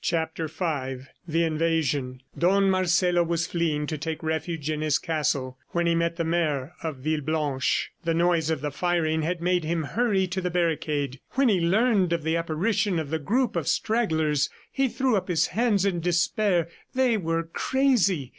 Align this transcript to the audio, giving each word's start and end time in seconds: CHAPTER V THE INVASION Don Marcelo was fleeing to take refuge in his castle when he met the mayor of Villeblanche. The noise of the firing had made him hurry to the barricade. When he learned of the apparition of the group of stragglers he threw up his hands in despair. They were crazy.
CHAPTER 0.03 0.47
V 0.47 1.05
THE 1.27 1.43
INVASION 1.43 2.23
Don 2.35 2.71
Marcelo 2.71 3.21
was 3.21 3.45
fleeing 3.45 3.85
to 3.85 3.99
take 3.99 4.23
refuge 4.23 4.67
in 4.67 4.81
his 4.81 4.97
castle 4.97 5.59
when 5.73 5.85
he 5.85 5.93
met 5.93 6.15
the 6.15 6.23
mayor 6.23 6.73
of 6.81 6.97
Villeblanche. 7.03 7.89
The 8.03 8.15
noise 8.15 8.49
of 8.49 8.61
the 8.61 8.71
firing 8.71 9.21
had 9.21 9.43
made 9.43 9.63
him 9.63 9.83
hurry 9.83 10.25
to 10.25 10.41
the 10.41 10.49
barricade. 10.49 11.19
When 11.33 11.49
he 11.49 11.61
learned 11.61 12.13
of 12.13 12.23
the 12.23 12.35
apparition 12.35 12.97
of 12.97 13.11
the 13.11 13.19
group 13.19 13.55
of 13.55 13.67
stragglers 13.67 14.49
he 14.71 14.87
threw 14.87 15.15
up 15.15 15.27
his 15.27 15.45
hands 15.45 15.85
in 15.85 15.99
despair. 15.99 16.67
They 16.95 17.15
were 17.17 17.43
crazy. 17.43 18.29